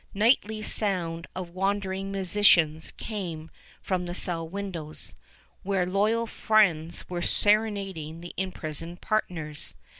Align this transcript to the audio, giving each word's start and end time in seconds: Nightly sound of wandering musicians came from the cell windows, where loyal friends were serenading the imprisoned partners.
Nightly 0.15 0.63
sound 0.63 1.27
of 1.35 1.51
wandering 1.51 2.11
musicians 2.11 2.91
came 2.93 3.51
from 3.83 4.07
the 4.07 4.15
cell 4.15 4.49
windows, 4.49 5.13
where 5.61 5.85
loyal 5.85 6.25
friends 6.25 7.07
were 7.07 7.21
serenading 7.21 8.21
the 8.21 8.33
imprisoned 8.35 9.01
partners. 9.01 9.75